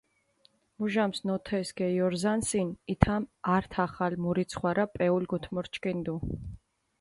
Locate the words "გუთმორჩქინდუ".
5.35-6.17